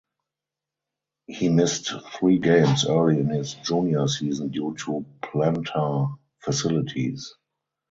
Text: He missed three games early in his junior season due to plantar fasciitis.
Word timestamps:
He 1.27 1.49
missed 1.49 1.93
three 2.15 2.39
games 2.39 2.87
early 2.87 3.19
in 3.19 3.27
his 3.29 3.53
junior 3.53 4.07
season 4.07 4.47
due 4.49 4.75
to 4.79 5.05
plantar 5.21 6.17
fasciitis. 6.43 7.25